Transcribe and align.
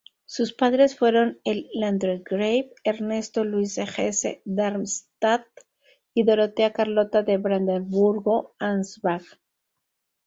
Sus 0.25 0.51
padres 0.53 0.97
fueron 0.97 1.39
el 1.43 1.69
landgrave 1.75 2.73
Ernesto 2.83 3.43
Luis 3.43 3.75
de 3.75 3.83
Hesse-Darmstadt 3.83 5.45
y 6.15 6.23
Dorotea 6.23 6.73
Carlota 6.73 7.21
de 7.21 7.37
Brandeburgo-Ansbach. 7.37 9.37